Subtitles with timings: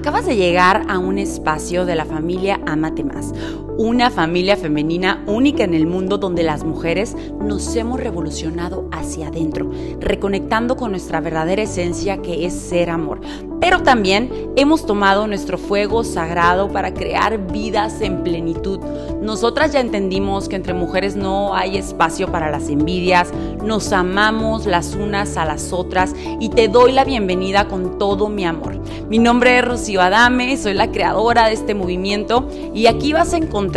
[0.00, 3.34] Acabas de llegar a un espacio de la familia Amate Más,
[3.80, 9.70] una familia femenina única en el mundo donde las mujeres nos hemos revolucionado hacia adentro,
[10.00, 13.22] reconectando con nuestra verdadera esencia que es ser amor.
[13.58, 18.80] Pero también hemos tomado nuestro fuego sagrado para crear vidas en plenitud.
[19.22, 23.32] Nosotras ya entendimos que entre mujeres no hay espacio para las envidias,
[23.64, 28.44] nos amamos las unas a las otras y te doy la bienvenida con todo mi
[28.44, 28.78] amor.
[29.08, 33.38] Mi nombre es Rocío Adame, soy la creadora de este movimiento y aquí vas a
[33.38, 33.69] encontrar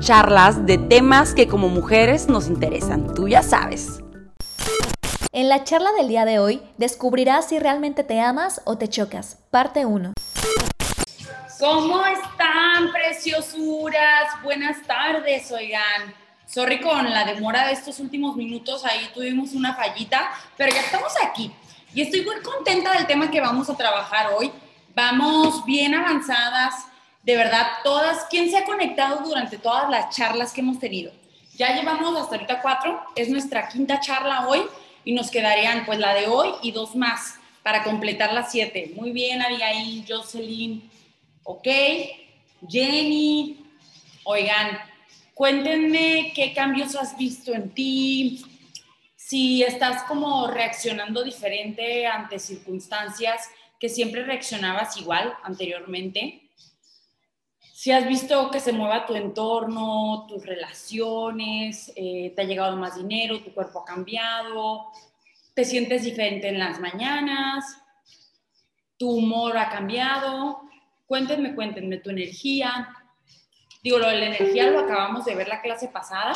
[0.00, 3.14] charlas de temas que como mujeres nos interesan.
[3.14, 4.00] Tú ya sabes.
[5.32, 9.38] En la charla del día de hoy descubrirás si realmente te amas o te chocas.
[9.50, 10.12] Parte 1.
[11.60, 14.42] ¿Cómo están, preciosuras?
[14.42, 16.14] Buenas tardes, oigan.
[16.46, 21.12] Sorry con la demora de estos últimos minutos, ahí tuvimos una fallita, pero ya estamos
[21.22, 21.52] aquí.
[21.94, 24.50] Y estoy muy contenta del tema que vamos a trabajar hoy.
[24.94, 26.86] Vamos bien avanzadas,
[27.28, 28.24] de verdad, todas.
[28.30, 31.12] ¿Quién se ha conectado durante todas las charlas que hemos tenido?
[31.58, 34.62] Ya llevamos hasta ahorita cuatro, es nuestra quinta charla hoy
[35.04, 38.92] y nos quedarían pues la de hoy y dos más para completar las siete.
[38.96, 40.90] Muy bien, Abigail, Jocelyn,
[41.42, 41.68] ok,
[42.66, 43.62] Jenny,
[44.24, 44.78] oigan,
[45.34, 48.42] cuéntenme qué cambios has visto en ti,
[49.16, 56.47] si estás como reaccionando diferente ante circunstancias que siempre reaccionabas igual anteriormente.
[57.78, 62.96] Si has visto que se mueva tu entorno, tus relaciones, eh, te ha llegado más
[62.96, 64.90] dinero, tu cuerpo ha cambiado,
[65.54, 67.80] te sientes diferente en las mañanas,
[68.96, 70.62] tu humor ha cambiado.
[71.06, 72.88] Cuéntenme, cuéntenme tu energía.
[73.80, 76.34] Digo, lo de la energía lo acabamos de ver la clase pasada.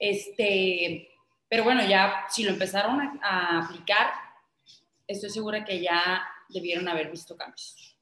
[0.00, 1.10] Este,
[1.48, 4.10] pero bueno, ya si lo empezaron a, a aplicar,
[5.06, 7.96] estoy segura que ya debieron haber visto cambios.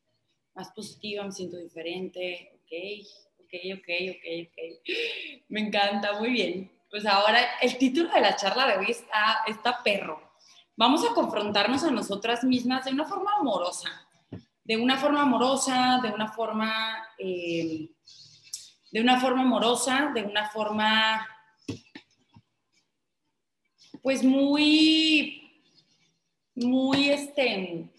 [0.54, 5.44] Más positiva, me siento diferente, ok, ok, ok, ok.
[5.48, 6.70] Me encanta, muy bien.
[6.90, 10.20] Pues ahora el título de la charla de hoy está, está perro.
[10.76, 13.88] Vamos a confrontarnos a nosotras mismas de una forma amorosa,
[14.64, 17.90] de una forma amorosa, de una forma, eh,
[18.90, 21.26] de una forma amorosa, de una forma,
[24.02, 25.62] pues muy,
[26.54, 27.90] muy, este,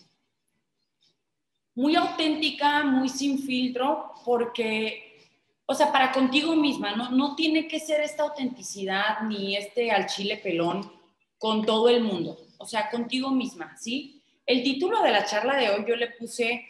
[1.75, 5.29] muy auténtica, muy sin filtro, porque,
[5.65, 10.07] o sea, para contigo misma, no, no tiene que ser esta autenticidad ni este al
[10.07, 10.91] chile pelón
[11.37, 14.21] con todo el mundo, o sea, contigo misma, ¿sí?
[14.45, 16.67] El título de la charla de hoy yo le puse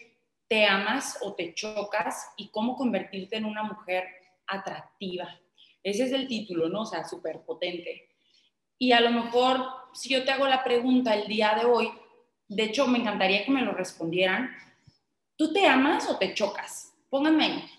[0.48, 2.34] ¿Te amas o te chocas?
[2.36, 4.04] y cómo convertirte en una mujer
[4.48, 5.40] atractiva.
[5.82, 6.82] Ese es el título, ¿no?
[6.82, 8.10] O sea, súper potente.
[8.78, 11.90] Y a lo mejor, si yo te hago la pregunta el día de hoy,
[12.50, 14.52] de hecho, me encantaría que me lo respondieran,
[15.38, 16.94] ¿Tú te amas o te chocas?
[17.10, 17.70] Pónganme ahí.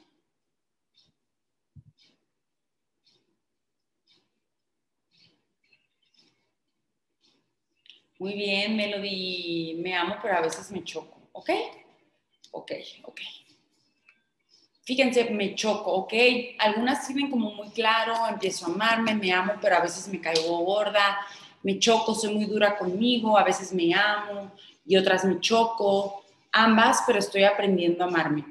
[8.19, 9.75] Muy bien, Melody.
[9.83, 11.17] Me amo, pero a veces me choco.
[11.33, 11.51] ¿Ok?
[12.53, 12.73] Ok,
[13.05, 13.21] ok.
[14.85, 16.13] Fíjense, me choco, ¿ok?
[16.59, 20.21] Algunas sí ven como muy claro, empiezo a amarme, me amo, pero a veces me
[20.21, 21.19] caigo gorda,
[21.63, 24.51] me choco, soy muy dura conmigo, a veces me amo
[24.85, 26.22] y otras me choco
[26.53, 28.45] ambas, pero estoy aprendiendo a amarme.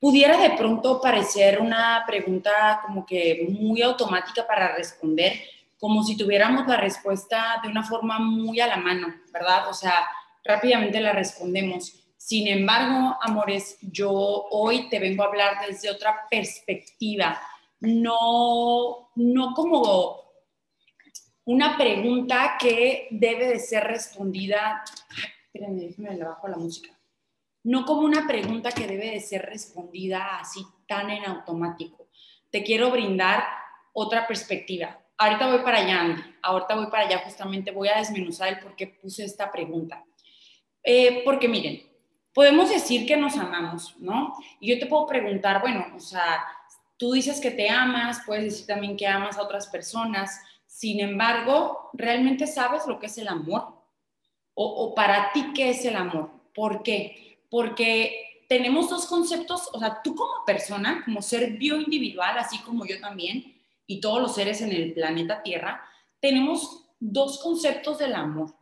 [0.00, 5.32] Pudiera de pronto parecer una pregunta como que muy automática para responder,
[5.76, 9.68] como si tuviéramos la respuesta de una forma muy a la mano, ¿verdad?
[9.68, 10.06] O sea,
[10.44, 11.94] rápidamente la respondemos.
[12.16, 17.40] Sin embargo, amores, yo hoy te vengo a hablar desde otra perspectiva,
[17.80, 20.28] no, no como
[21.44, 24.84] una pregunta que debe de ser respondida.
[25.10, 26.97] Ay, espérenme, déjenme le bajo la música
[27.68, 32.08] no como una pregunta que debe de ser respondida así tan en automático.
[32.50, 33.44] Te quiero brindar
[33.92, 34.98] otra perspectiva.
[35.18, 36.22] Ahorita voy para allá, Andy.
[36.40, 40.02] Ahorita voy para allá, justamente voy a desmenuzar el por qué puse esta pregunta.
[40.82, 41.82] Eh, porque miren,
[42.32, 44.34] podemos decir que nos amamos, ¿no?
[44.60, 46.42] Y yo te puedo preguntar, bueno, o sea,
[46.96, 51.90] tú dices que te amas, puedes decir también que amas a otras personas, sin embargo,
[51.92, 53.74] ¿realmente sabes lo que es el amor?
[54.54, 56.30] O, o para ti, ¿qué es el amor?
[56.54, 57.27] ¿Por qué?
[57.50, 62.98] Porque tenemos dos conceptos, o sea, tú como persona, como ser bioindividual, así como yo
[63.00, 63.54] también,
[63.86, 65.82] y todos los seres en el planeta Tierra,
[66.20, 68.54] tenemos dos conceptos del amor.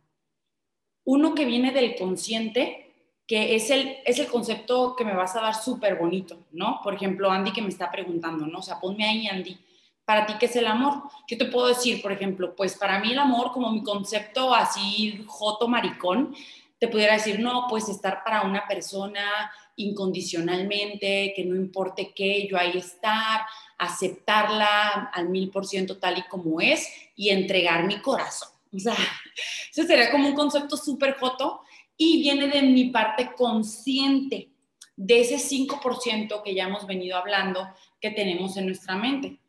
[1.05, 2.93] Uno que viene del consciente,
[3.25, 6.79] que es el, es el concepto que me vas a dar súper bonito, ¿no?
[6.83, 8.59] Por ejemplo, Andy que me está preguntando, ¿no?
[8.59, 9.57] O sea, ponme ahí, Andy,
[10.05, 11.03] ¿para ti qué es el amor?
[11.27, 15.23] Yo te puedo decir, por ejemplo, pues para mí el amor, como mi concepto así
[15.27, 16.33] joto maricón,
[16.79, 22.57] te pudiera decir, no, pues estar para una persona incondicionalmente, que no importe qué, yo
[22.57, 23.41] ahí estar,
[23.77, 28.49] aceptarla al mil por ciento tal y como es y entregar mi corazón.
[28.73, 28.95] O sea,
[29.71, 31.61] ese sería como un concepto súper joto
[31.95, 34.49] y viene de mi parte consciente,
[34.95, 37.67] de ese 5% que ya hemos venido hablando
[37.99, 39.39] que tenemos en nuestra mente.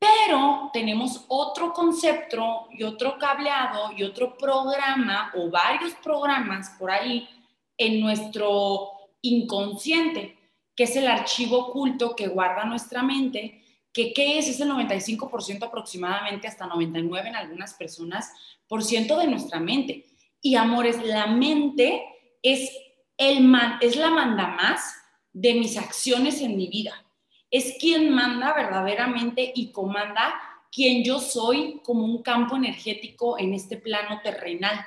[0.00, 7.28] Pero tenemos otro concepto y otro cableado y otro programa o varios programas por ahí
[7.76, 8.88] en nuestro
[9.20, 10.38] inconsciente,
[10.74, 13.62] que es el archivo oculto que guarda nuestra mente,
[13.92, 14.48] que ¿qué es?
[14.48, 18.32] Es el 95% aproximadamente, hasta 99% en algunas personas,
[18.68, 20.06] por ciento de nuestra mente.
[20.40, 22.02] Y amores, la mente
[22.42, 22.70] es,
[23.18, 24.94] el man, es la manda más
[25.32, 27.04] de mis acciones en mi vida.
[27.50, 30.34] Es quien manda verdaderamente y comanda
[30.70, 34.84] quien yo soy como un campo energético en este plano terrenal.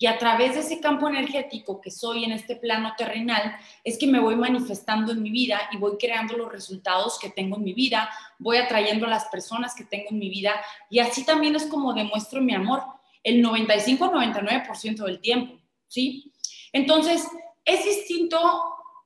[0.00, 4.06] Y a través de ese campo energético que soy en este plano terrenal, es que
[4.06, 7.72] me voy manifestando en mi vida y voy creando los resultados que tengo en mi
[7.72, 8.08] vida,
[8.38, 10.54] voy atrayendo a las personas que tengo en mi vida
[10.88, 12.84] y así también es como demuestro mi amor,
[13.24, 15.58] el 95-99% del tiempo,
[15.88, 16.32] ¿sí?
[16.72, 17.26] Entonces,
[17.64, 18.38] es distinto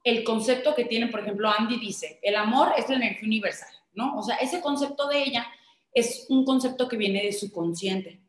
[0.04, 4.19] el concepto que tiene, por ejemplo, Andy dice, el amor es la energía universal, ¿no?
[4.19, 5.46] O sea, ese concepto de ella
[5.94, 8.22] es un concepto que viene de su consciente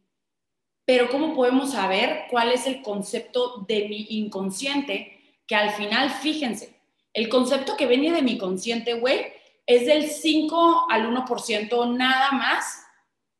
[0.85, 5.19] pero ¿cómo podemos saber cuál es el concepto de mi inconsciente?
[5.47, 6.75] Que al final, fíjense,
[7.13, 9.21] el concepto que viene de mi consciente, güey,
[9.65, 12.85] es del 5 al 1% nada más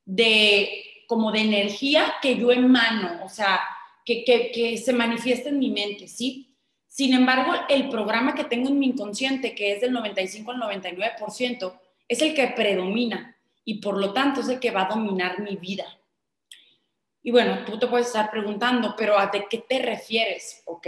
[0.06, 3.60] de como de energía que yo emano, o sea,
[4.06, 6.53] que, que, que se manifiesta en mi mente, ¿sí?
[6.94, 11.74] Sin embargo, el programa que tengo en mi inconsciente, que es del 95 al 99%,
[12.08, 13.36] es el que predomina
[13.66, 15.86] y por lo tanto es el que va a dominar mi vida.
[17.24, 20.62] Y bueno, tú te puedes estar preguntando, pero ¿a de qué te refieres?
[20.66, 20.86] Ok,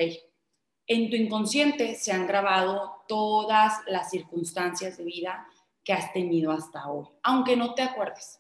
[0.86, 5.48] en tu inconsciente se han grabado todas las circunstancias de vida
[5.84, 8.40] que has tenido hasta hoy, aunque no te acuerdes,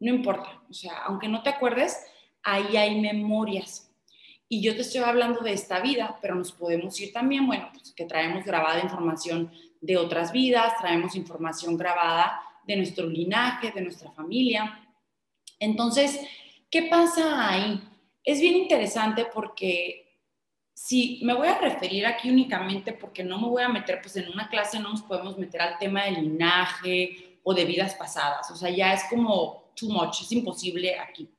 [0.00, 1.98] no importa, o sea, aunque no te acuerdes,
[2.42, 3.90] ahí hay memorias.
[4.48, 7.92] Y yo te estoy hablando de esta vida, pero nos podemos ir también, bueno, pues
[7.92, 9.50] que traemos grabada información
[9.80, 14.80] de otras vidas, traemos información grabada de nuestro linaje, de nuestra familia.
[15.58, 16.20] Entonces,
[16.70, 17.80] ¿Qué pasa ahí?
[18.24, 20.20] Es bien interesante porque
[20.74, 24.28] si me voy a referir aquí únicamente porque no me voy a meter, pues en
[24.28, 28.56] una clase no nos podemos meter al tema del linaje o de vidas pasadas, o
[28.56, 31.30] sea, ya es como too much, es imposible aquí.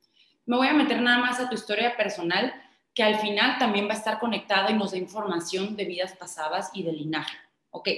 [0.46, 2.54] Me voy a meter nada más a tu historia personal,
[2.98, 6.72] que al final también va a estar conectada y nos da información de vidas pasadas
[6.74, 7.38] y de linaje.
[7.70, 7.90] Ok.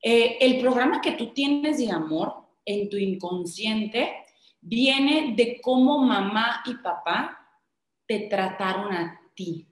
[0.00, 2.32] Eh, el programa que tú tienes de amor
[2.64, 4.24] en tu inconsciente
[4.62, 7.46] viene de cómo mamá y papá
[8.06, 9.68] te trataron a ti,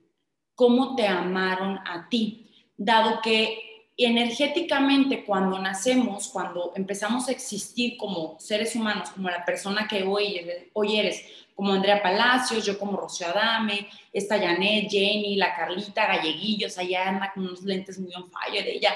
[0.53, 8.37] cómo te amaron a ti, dado que energéticamente cuando nacemos, cuando empezamos a existir como
[8.39, 10.41] seres humanos, como la persona que hoy,
[10.73, 11.23] hoy eres,
[11.55, 17.31] como Andrea Palacios, yo como Rocío Adame, esta Janet, Jenny, la Carlita, Galleguillos, allá anda
[17.33, 18.93] con unos lentes muy on fire, ella.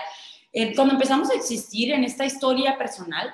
[0.52, 3.34] Eh, cuando empezamos a existir en esta historia personal,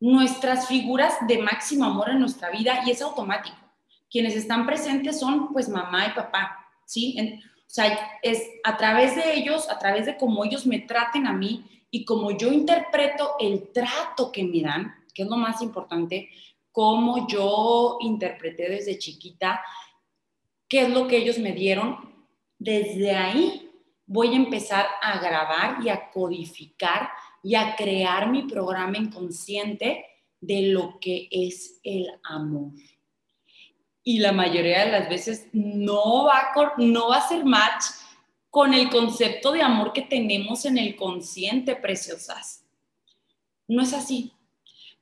[0.00, 3.56] nuestras figuras de máximo amor en nuestra vida y es automático.
[4.10, 7.42] Quienes están presentes son pues mamá y papá, ¿sí?
[7.68, 11.34] O sea, es a través de ellos, a través de cómo ellos me traten a
[11.34, 16.30] mí y cómo yo interpreto el trato que me dan, que es lo más importante,
[16.72, 19.60] cómo yo interpreté desde chiquita,
[20.66, 21.98] qué es lo que ellos me dieron,
[22.58, 23.70] desde ahí
[24.06, 27.10] voy a empezar a grabar y a codificar
[27.42, 30.06] y a crear mi programa inconsciente
[30.40, 32.72] de lo que es el amor.
[34.08, 37.84] Y la mayoría de las veces no va, a, no va a ser match
[38.48, 42.64] con el concepto de amor que tenemos en el consciente, preciosas.
[43.66, 44.32] No es así.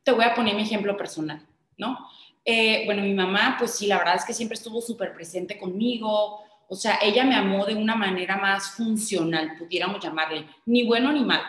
[0.03, 1.47] Te voy a poner mi ejemplo personal,
[1.79, 1.97] ¿no?
[2.45, 6.41] Eh, bueno, mi mamá, pues sí, la verdad es que siempre estuvo súper presente conmigo.
[6.67, 11.25] O sea, ella me amó de una manera más funcional, pudiéramos llamarle, ni bueno ni
[11.25, 11.45] malo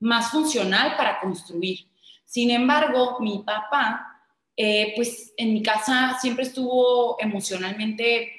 [0.00, 1.86] más funcional para construir.
[2.24, 4.09] Sin embargo, mi papá,
[4.62, 8.30] eh, pues en mi casa siempre estuvo emocionalmente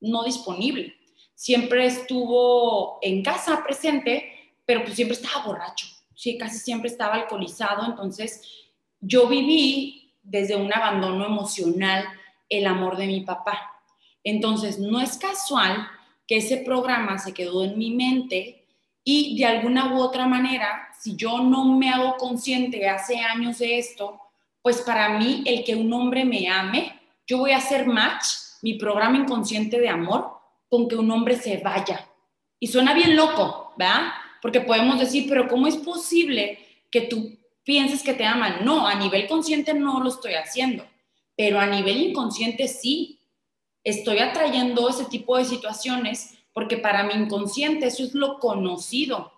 [0.00, 0.96] no disponible.
[1.36, 4.32] Siempre estuvo en casa presente,
[4.66, 5.86] pero pues siempre estaba borracho.
[6.12, 7.86] Sí, casi siempre estaba alcoholizado.
[7.86, 8.42] Entonces,
[9.00, 12.04] yo viví desde un abandono emocional
[12.48, 13.80] el amor de mi papá.
[14.24, 15.86] Entonces, no es casual
[16.26, 18.66] que ese programa se quedó en mi mente
[19.04, 23.78] y de alguna u otra manera si yo no me hago consciente hace años de
[23.78, 24.20] esto,
[24.62, 28.26] pues para mí el que un hombre me ame, yo voy a hacer match
[28.62, 30.38] mi programa inconsciente de amor
[30.68, 32.06] con que un hombre se vaya.
[32.58, 34.12] Y suena bien loco, ¿verdad?
[34.42, 36.58] Porque podemos decir, pero ¿cómo es posible
[36.90, 38.64] que tú pienses que te aman?
[38.64, 40.86] No, a nivel consciente no lo estoy haciendo,
[41.36, 43.16] pero a nivel inconsciente sí.
[43.82, 49.32] Estoy atrayendo ese tipo de situaciones porque para mi inconsciente eso es lo conocido,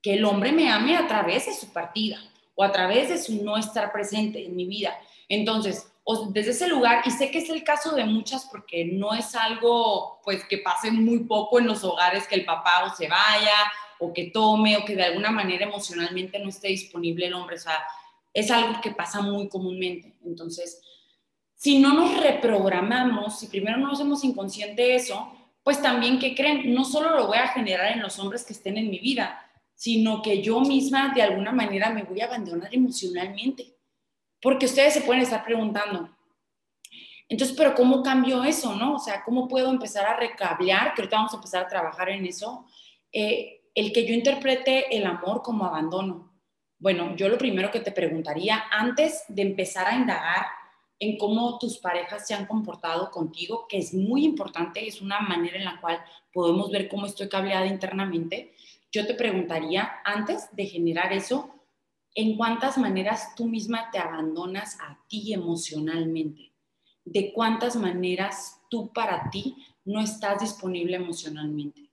[0.00, 2.18] que el hombre me ame a través de su partida
[2.54, 4.98] o a través de su no estar presente en mi vida.
[5.28, 5.90] Entonces,
[6.30, 10.20] desde ese lugar, y sé que es el caso de muchas porque no es algo
[10.22, 13.56] pues que pase muy poco en los hogares que el papá o se vaya
[13.98, 17.58] o que tome o que de alguna manera emocionalmente no esté disponible el hombre, o
[17.60, 17.84] sea,
[18.34, 20.14] es algo que pasa muy comúnmente.
[20.24, 20.82] Entonces,
[21.54, 25.32] si no nos reprogramamos, si primero no hacemos inconsciente eso,
[25.62, 26.74] pues también, ¿qué creen?
[26.74, 29.43] No solo lo voy a generar en los hombres que estén en mi vida,
[29.74, 33.76] sino que yo misma de alguna manera me voy a abandonar emocionalmente.
[34.40, 36.10] Porque ustedes se pueden estar preguntando,
[37.28, 38.96] entonces, pero ¿cómo cambio eso, no?
[38.96, 40.94] O sea, ¿cómo puedo empezar a recablear?
[40.94, 42.66] Que ahorita vamos a empezar a trabajar en eso.
[43.10, 46.32] Eh, el que yo interprete el amor como abandono.
[46.78, 50.46] Bueno, yo lo primero que te preguntaría antes de empezar a indagar
[50.98, 55.56] en cómo tus parejas se han comportado contigo, que es muy importante, es una manera
[55.56, 58.54] en la cual podemos ver cómo estoy cableada internamente,
[58.94, 61.52] yo te preguntaría, antes de generar eso,
[62.14, 66.52] ¿en cuántas maneras tú misma te abandonas a ti emocionalmente?
[67.04, 71.90] ¿De cuántas maneras tú para ti no estás disponible emocionalmente?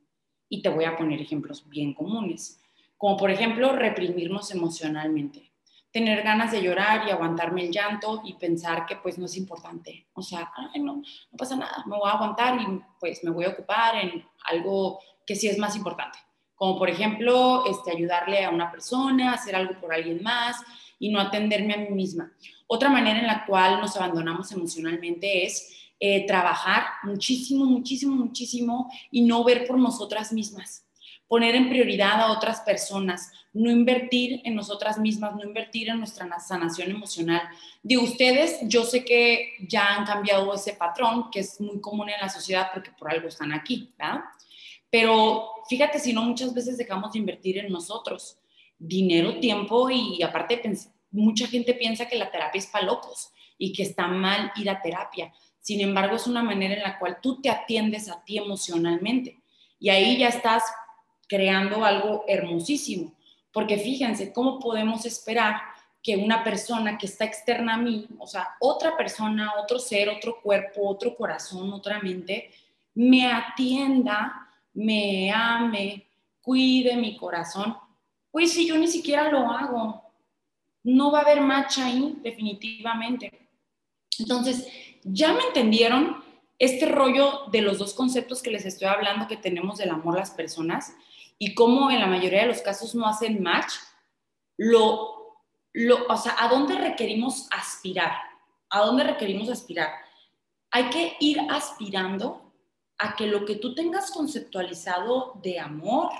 [0.48, 2.62] Y te voy a poner ejemplos bien comunes,
[2.98, 5.52] como por ejemplo reprimirnos emocionalmente
[5.92, 10.08] tener ganas de llorar y aguantarme el llanto y pensar que pues no es importante.
[10.14, 13.50] O sea, no, no pasa nada, me voy a aguantar y pues me voy a
[13.50, 16.18] ocupar en algo que sí es más importante.
[16.62, 20.58] Como por ejemplo, este, ayudarle a una persona, hacer algo por alguien más
[21.00, 22.32] y no atenderme a mí misma.
[22.68, 29.24] Otra manera en la cual nos abandonamos emocionalmente es eh, trabajar muchísimo, muchísimo, muchísimo y
[29.24, 30.86] no ver por nosotras mismas
[31.28, 36.28] poner en prioridad a otras personas, no invertir en nosotras mismas, no invertir en nuestra
[36.40, 37.42] sanación emocional.
[37.82, 42.20] De ustedes, yo sé que ya han cambiado ese patrón, que es muy común en
[42.22, 44.20] la sociedad porque por algo están aquí, ¿verdad?
[44.92, 48.38] Pero fíjate si no, muchas veces dejamos de invertir en nosotros.
[48.78, 50.62] Dinero, tiempo y aparte
[51.12, 54.82] mucha gente piensa que la terapia es para locos y que está mal ir a
[54.82, 55.34] terapia.
[55.60, 59.40] Sin embargo, es una manera en la cual tú te atiendes a ti emocionalmente.
[59.80, 60.64] Y ahí ya estás
[61.28, 63.14] creando algo hermosísimo.
[63.54, 65.62] Porque fíjense, ¿cómo podemos esperar
[66.04, 70.42] que una persona que está externa a mí, o sea, otra persona, otro ser, otro
[70.42, 72.52] cuerpo, otro corazón, otra mente,
[72.96, 76.08] me atienda, me ame,
[76.42, 77.78] cuide mi corazón?
[78.32, 80.02] Pues si yo ni siquiera lo hago,
[80.84, 83.50] no va a haber match ahí, definitivamente.
[84.18, 84.68] Entonces,
[85.04, 86.24] ¿ya me entendieron
[86.58, 90.32] este rollo de los dos conceptos que les estoy hablando que tenemos del amor las
[90.32, 90.94] personas?
[91.44, 93.74] y cómo en la mayoría de los casos no hacen match,
[94.58, 95.40] lo,
[95.74, 98.12] lo, o sea, ¿a dónde requerimos aspirar?
[98.70, 99.90] ¿A dónde requerimos aspirar?
[100.70, 102.51] Hay que ir aspirando
[103.02, 106.12] a que lo que tú tengas conceptualizado de amor,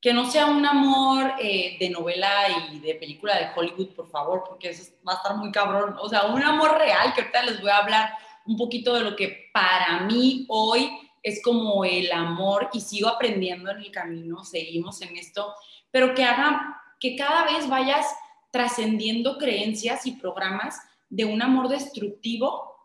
[0.00, 2.30] que no sea un amor eh, de novela
[2.70, 5.96] y de película de Hollywood, por favor, porque eso va a estar muy cabrón.
[5.98, 8.10] O sea, un amor real, que ahorita les voy a hablar
[8.44, 10.90] un poquito de lo que para mí hoy
[11.22, 15.54] es como el amor y sigo aprendiendo en el camino, seguimos en esto,
[15.90, 18.06] pero que haga que cada vez vayas
[18.50, 22.76] trascendiendo creencias y programas de un amor destructivo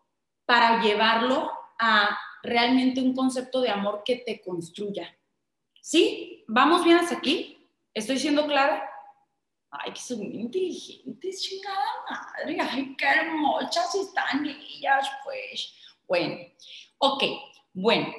[0.46, 5.16] para llevarlo a realmente un concepto de amor que te construya.
[5.80, 6.44] ¿Sí?
[6.46, 7.68] ¿Vamos bien hasta aquí?
[7.94, 8.88] ¿Estoy siendo clara?
[9.70, 11.78] Ay, que son muy inteligentes, chingada
[12.10, 12.58] madre.
[12.60, 15.74] Ay, qué hermosas están ellas, pues.
[16.06, 16.36] Bueno,
[16.98, 17.24] ok.
[17.72, 18.12] Bueno,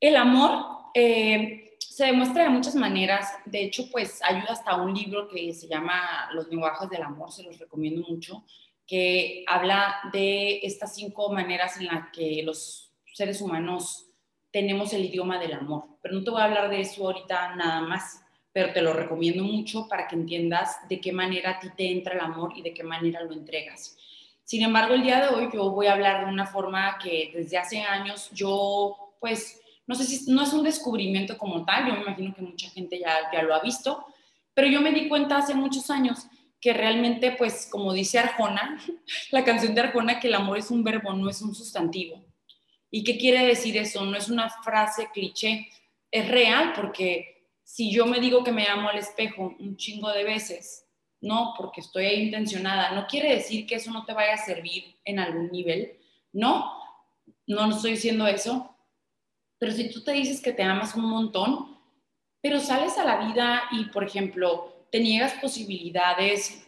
[0.00, 3.32] el amor eh, se demuestra de muchas maneras.
[3.44, 7.42] De hecho, pues ayuda hasta un libro que se llama Los lenguajes del amor, se
[7.42, 8.44] los recomiendo mucho,
[8.86, 12.85] que habla de estas cinco maneras en las que los
[13.16, 14.10] seres humanos
[14.50, 15.84] tenemos el idioma del amor.
[16.02, 18.20] Pero no te voy a hablar de eso ahorita nada más,
[18.52, 22.12] pero te lo recomiendo mucho para que entiendas de qué manera a ti te entra
[22.12, 23.96] el amor y de qué manera lo entregas.
[24.44, 27.56] Sin embargo, el día de hoy yo voy a hablar de una forma que desde
[27.56, 32.02] hace años yo, pues, no sé si no es un descubrimiento como tal, yo me
[32.02, 34.04] imagino que mucha gente ya, ya lo ha visto,
[34.52, 36.26] pero yo me di cuenta hace muchos años
[36.60, 38.78] que realmente, pues, como dice Arjona,
[39.30, 42.25] la canción de Arjona, que el amor es un verbo, no es un sustantivo.
[42.90, 44.04] ¿Y qué quiere decir eso?
[44.04, 45.68] No es una frase cliché,
[46.10, 50.24] es real, porque si yo me digo que me amo al espejo un chingo de
[50.24, 50.86] veces,
[51.20, 55.18] no, porque estoy intencionada, no quiere decir que eso no te vaya a servir en
[55.18, 55.98] algún nivel,
[56.32, 56.72] no,
[57.46, 58.72] no estoy diciendo eso,
[59.58, 61.78] Pero si tú te dices que te amas un montón,
[62.42, 66.66] pero sales a la vida y, por ejemplo, te niegas posibilidades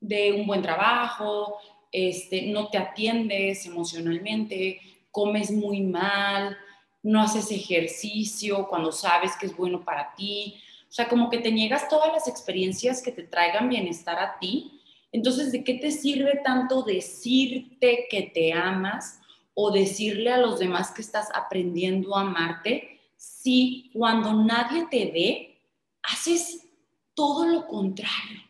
[0.00, 1.58] de un buen trabajo,
[1.92, 4.80] este, no te atiendes emocionalmente,
[5.16, 6.58] comes muy mal,
[7.02, 10.60] no haces ejercicio cuando sabes que es bueno para ti.
[10.90, 14.78] O sea, como que te niegas todas las experiencias que te traigan bienestar a ti.
[15.10, 19.18] Entonces, ¿de qué te sirve tanto decirte que te amas
[19.54, 25.60] o decirle a los demás que estás aprendiendo a amarte si cuando nadie te ve
[26.02, 26.68] haces
[27.14, 28.42] todo lo contrario?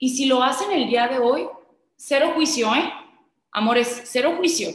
[0.00, 1.46] Y si lo hacen el día de hoy,
[1.94, 2.92] cero juicio, ¿eh?
[3.52, 4.70] Amores, cero juicio.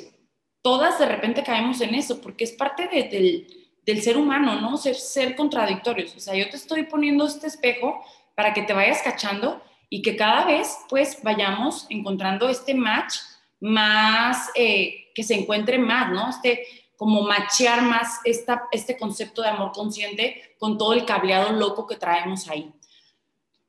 [0.61, 4.77] Todas de repente caemos en eso, porque es parte del, ser humano, ¿no?
[4.77, 6.15] Ser, ser contradictorios.
[6.15, 8.03] O sea, yo te estoy poniendo este espejo
[8.35, 13.15] para que te vayas cachando y que cada vez, pues, vayamos encontrando este match
[13.59, 16.29] más, eh, que se encuentre más, ¿no?
[16.29, 21.87] Este, como machear más esta, este concepto de amor consciente con todo el cableado loco
[21.87, 22.71] que traemos ahí.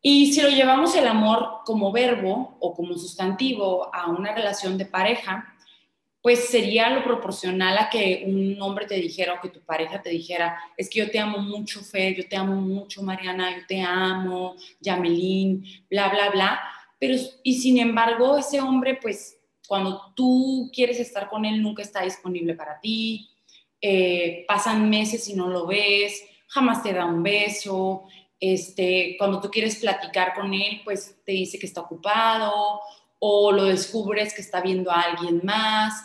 [0.02, 4.86] Y si lo llevamos el amor como verbo o como sustantivo a una relación de
[4.86, 5.54] pareja,
[6.22, 10.10] pues sería lo proporcional a que un hombre te dijera o que tu pareja te
[10.10, 13.80] dijera, es que yo te amo mucho, Fer, yo te amo mucho, Mariana, yo te
[13.80, 16.60] amo, Yamelín, bla, bla, bla.
[16.98, 22.02] Pero, y sin embargo, ese hombre, pues, cuando tú quieres estar con él, nunca está
[22.02, 23.30] disponible para ti,
[23.80, 28.04] eh, pasan meses y no lo ves, jamás te da un beso,
[28.38, 32.80] este, cuando tú quieres platicar con él, pues te dice que está ocupado
[33.18, 36.02] o lo descubres que está viendo a alguien más.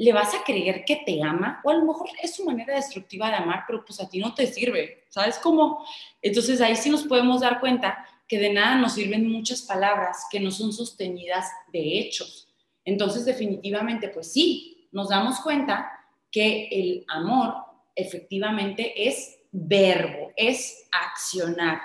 [0.00, 1.60] ¿Le vas a creer que te ama?
[1.62, 4.32] O a lo mejor es su manera destructiva de amar, pero pues a ti no
[4.32, 5.84] te sirve, ¿sabes cómo?
[6.22, 10.40] Entonces ahí sí nos podemos dar cuenta que de nada nos sirven muchas palabras que
[10.40, 12.48] no son sostenidas de hechos.
[12.82, 15.92] Entonces definitivamente, pues sí, nos damos cuenta
[16.30, 17.56] que el amor
[17.94, 21.78] efectivamente es verbo, es accionar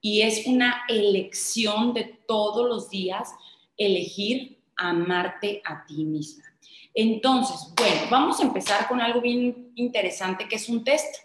[0.00, 3.32] y es una elección de todos los días
[3.76, 6.49] elegir amarte a ti misma.
[6.94, 11.16] Entonces, bueno, vamos a empezar con algo bien interesante que es un test.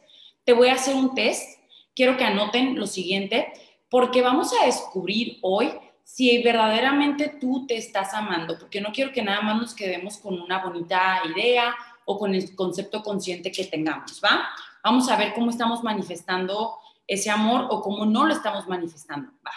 [0.44, 1.60] Te voy a hacer un test.
[1.96, 3.54] Quiero que anoten lo siguiente,
[3.90, 5.72] porque vamos a descubrir hoy
[6.04, 10.40] si verdaderamente tú te estás amando, porque no quiero que nada más nos quedemos con
[10.40, 11.76] una bonita idea
[12.06, 14.48] o con el concepto consciente que tengamos, ¿va?
[14.84, 19.32] Vamos a ver cómo estamos manifestando ese amor o cómo no lo estamos manifestando.
[19.46, 19.52] Va.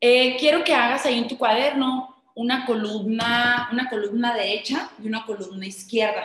[0.00, 5.26] Eh, quiero que hagas ahí en tu cuaderno una columna, una columna derecha y una
[5.26, 6.22] columna izquierda.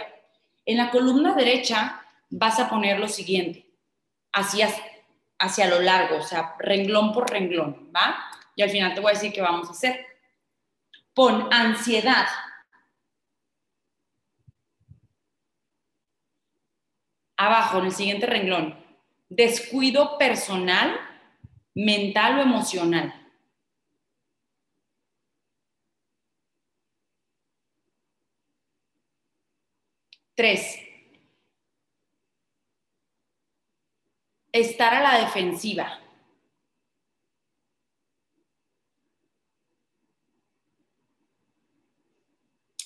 [0.63, 3.65] En la columna derecha vas a poner lo siguiente,
[4.31, 4.69] hacia,
[5.39, 8.15] hacia lo largo, o sea, renglón por renglón, ¿va?
[8.55, 10.05] Y al final te voy a decir qué vamos a hacer.
[11.15, 12.27] Pon ansiedad,
[17.35, 18.77] Abajo, en el siguiente renglón,
[19.29, 20.95] descuido personal,
[21.73, 23.22] mental o emocional.
[30.35, 30.79] Tres,
[34.51, 35.99] estar a la defensiva.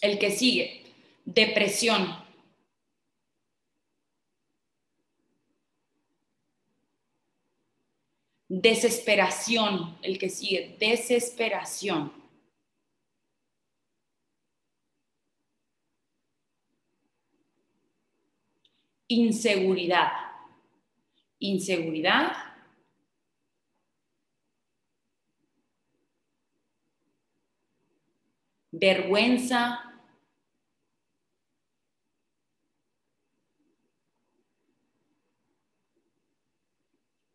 [0.01, 0.83] El que sigue,
[1.25, 2.25] depresión.
[8.49, 12.16] Desesperación, el que sigue, desesperación.
[19.09, 20.11] Inseguridad.
[21.39, 22.31] Inseguridad.
[28.71, 29.87] Vergüenza.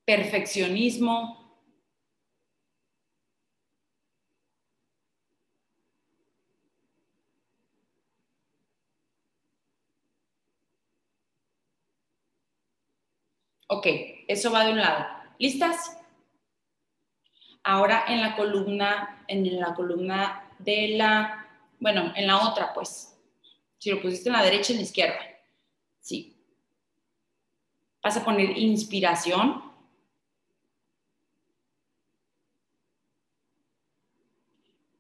[0.05, 1.42] perfeccionismo,
[13.83, 13.89] Ok,
[14.29, 15.05] eso va de un lado.
[15.41, 15.99] ¿Listas?
[17.65, 21.49] Ahora en la columna, en la columna de la,
[21.81, 23.19] bueno, en la otra, pues.
[23.79, 25.19] Si lo pusiste en la derecha, en la izquierda.
[25.99, 26.41] Sí.
[28.05, 29.65] Vas a poner inspiración.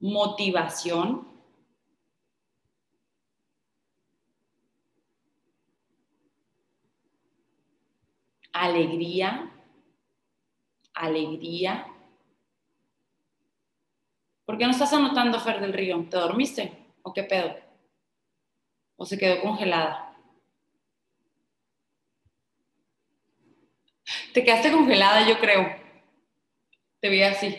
[0.00, 1.31] motivación,
[8.52, 9.50] alegría,
[10.94, 11.86] alegría.
[14.44, 16.06] ¿Por qué no estás anotando, Fer del Río?
[16.10, 16.72] ¿Te dormiste?
[17.02, 17.56] ¿O qué pedo?
[18.96, 20.16] ¿O se quedó congelada?
[24.32, 25.76] Te quedaste congelada, yo creo.
[27.00, 27.58] Te vi así.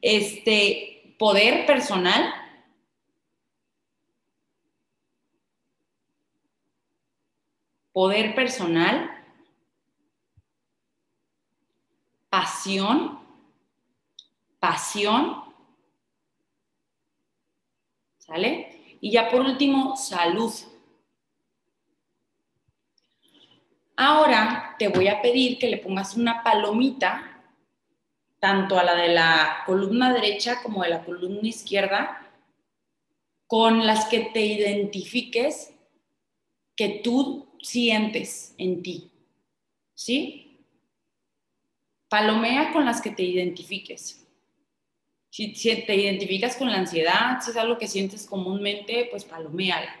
[0.00, 2.37] Este poder personal
[7.98, 9.10] Poder personal.
[12.30, 13.18] Pasión.
[14.60, 15.42] Pasión.
[18.18, 18.98] ¿Sale?
[19.00, 20.52] Y ya por último, salud.
[23.96, 27.42] Ahora te voy a pedir que le pongas una palomita,
[28.38, 32.30] tanto a la de la columna derecha como de la columna izquierda,
[33.48, 35.74] con las que te identifiques
[36.76, 39.10] que tú sientes en ti.
[39.94, 40.64] ¿Sí?
[42.08, 44.26] Palomea con las que te identifiques.
[45.30, 49.94] Si, te identificas con la ansiedad, si es algo que sientes comúnmente, pues paloméala.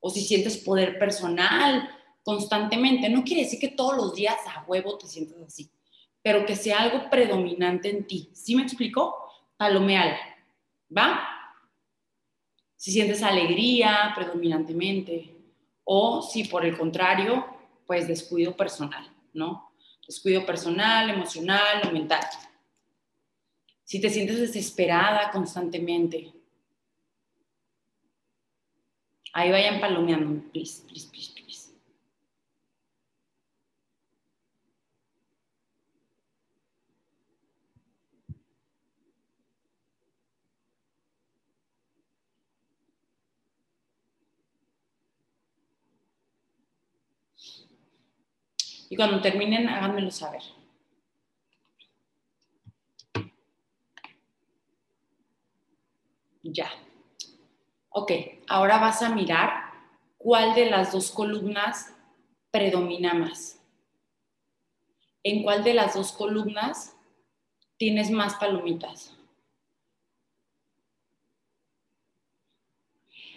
[0.00, 1.88] O si sientes poder personal,
[2.24, 3.08] constantemente.
[3.08, 5.70] No quiere decir que todos los días a huevo te sientas así,
[6.20, 8.30] pero que sea algo predominante en ti.
[8.32, 9.14] ¿Sí me explico?
[9.56, 10.16] Palomeal,
[10.96, 11.28] ¿va?
[12.76, 15.31] Si sientes alegría predominantemente
[15.84, 17.46] o si por el contrario,
[17.86, 19.72] pues descuido personal, ¿no?
[20.06, 22.24] Descuido personal, emocional o mental.
[23.84, 26.32] Si te sientes desesperada constantemente,
[29.32, 31.41] ahí vayan palomeando, please, please, please.
[48.92, 50.42] Y cuando terminen, háganmelo saber.
[56.42, 56.70] Ya.
[57.88, 58.12] Ok,
[58.48, 59.72] ahora vas a mirar
[60.18, 61.96] cuál de las dos columnas
[62.50, 63.64] predomina más.
[65.22, 66.94] ¿En cuál de las dos columnas
[67.78, 69.16] tienes más palomitas?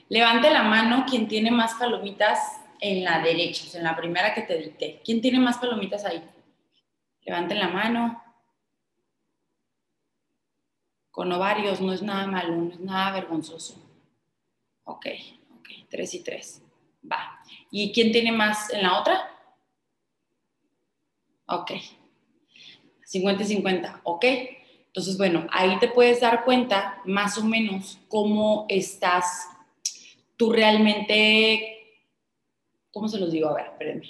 [0.09, 4.33] Levante la mano quien tiene más palomitas en la derecha, o sea, en la primera
[4.33, 5.01] que te dicté.
[5.03, 6.23] ¿Quién tiene más palomitas ahí?
[7.21, 8.23] Levanten la mano.
[11.11, 13.81] Con ovarios no es nada malo, no es nada vergonzoso.
[14.83, 15.07] Ok,
[15.59, 16.61] ok, tres y tres.
[17.09, 17.39] Va.
[17.71, 19.31] ¿Y quién tiene más en la otra?
[21.47, 21.71] Ok.
[23.05, 24.25] 50 y 50, ok.
[24.87, 29.49] Entonces, bueno, ahí te puedes dar cuenta más o menos cómo estás
[30.37, 31.74] tú realmente
[32.95, 33.49] ¿cómo se los digo?
[33.49, 34.07] A ver, espérenme.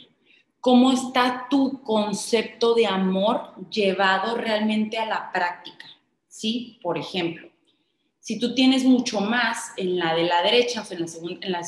[0.61, 5.87] ¿Cómo está tu concepto de amor llevado realmente a la práctica?
[6.27, 6.77] ¿Sí?
[6.83, 7.49] Por ejemplo,
[8.19, 11.39] si tú tienes mucho más en la de la derecha, o sea, en la segunda,
[11.41, 11.63] en la,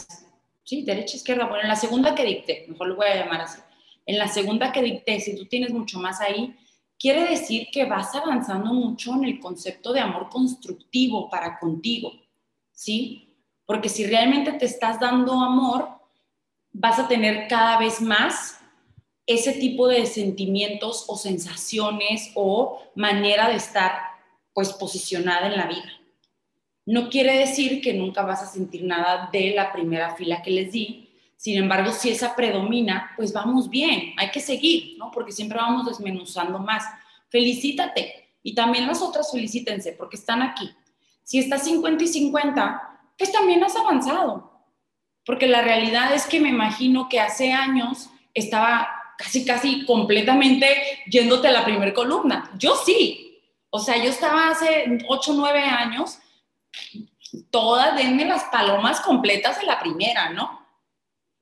[0.63, 3.61] sí, derecha, izquierda, bueno, en la segunda que dicté, mejor lo voy a llamar así,
[4.05, 6.55] en la segunda que dicté, si tú tienes mucho más ahí,
[6.99, 12.13] quiere decir que vas avanzando mucho en el concepto de amor constructivo para contigo,
[12.73, 13.35] ¿sí?
[13.65, 15.96] Porque si realmente te estás dando amor,
[16.71, 18.59] vas a tener cada vez más
[19.25, 23.93] ese tipo de sentimientos o sensaciones o manera de estar
[24.53, 25.91] pues posicionada en la vida.
[26.85, 30.71] No quiere decir que nunca vas a sentir nada de la primera fila que les
[30.71, 35.11] di, sin embargo, si esa predomina, pues vamos bien, hay que seguir, ¿no?
[35.11, 36.83] Porque siempre vamos desmenuzando más.
[37.29, 40.71] Felicítate y también las otras felicítense porque están aquí.
[41.23, 44.56] Si estás 50 y 50, pues también has avanzado
[45.27, 50.65] porque la realidad es que me imagino que hace años estaba casi, casi completamente
[51.05, 52.49] yéndote a la primera columna.
[52.57, 53.37] Yo sí.
[53.69, 56.19] O sea, yo estaba hace 8, 9 años,
[57.51, 60.65] todas, denme las palomas completas de la primera, ¿no?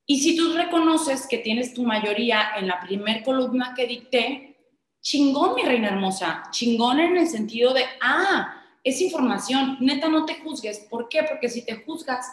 [0.07, 4.57] Y si tú reconoces que tienes tu mayoría en la primera columna que dicté,
[5.01, 10.35] chingón, mi reina hermosa, chingón en el sentido de, ah, es información, neta, no te
[10.41, 10.79] juzgues.
[10.89, 11.21] ¿Por qué?
[11.21, 12.25] Porque si te juzgas,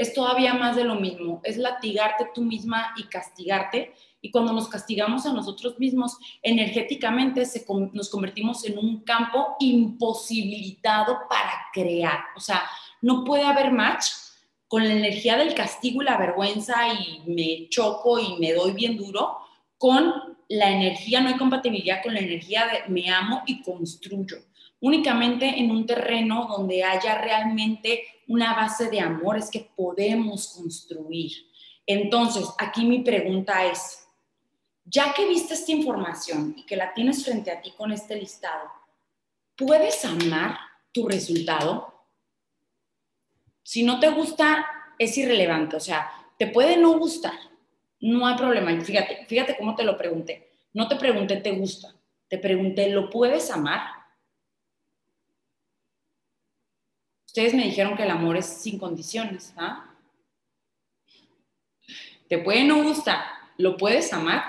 [0.00, 3.92] es todavía más de lo mismo, es latigarte tú misma y castigarte.
[4.22, 7.46] Y cuando nos castigamos a nosotros mismos, energéticamente
[7.92, 12.20] nos convertimos en un campo imposibilitado para crear.
[12.34, 12.62] O sea,
[13.02, 14.06] no puede haber match
[14.68, 18.96] con la energía del castigo y la vergüenza y me choco y me doy bien
[18.96, 19.36] duro,
[19.76, 20.14] con
[20.48, 24.38] la energía, no hay compatibilidad con la energía de me amo y construyo
[24.80, 31.32] únicamente en un terreno donde haya realmente una base de amor es que podemos construir.
[31.84, 34.06] Entonces, aquí mi pregunta es,
[34.84, 38.70] ya que viste esta información y que la tienes frente a ti con este listado,
[39.56, 40.56] ¿puedes amar
[40.92, 41.92] tu resultado?
[43.64, 44.64] Si no te gusta,
[44.96, 47.34] es irrelevante, o sea, te puede no gustar,
[47.98, 48.80] no hay problema.
[48.80, 50.52] Fíjate, fíjate cómo te lo pregunté.
[50.72, 51.92] No te pregunté, ¿te gusta?
[52.28, 53.99] Te pregunté, ¿lo puedes amar?
[57.30, 59.88] Ustedes me dijeron que el amor es sin condiciones, ¿ah?
[62.28, 63.22] Te puede no gustar,
[63.56, 64.42] ¿lo puedes amar?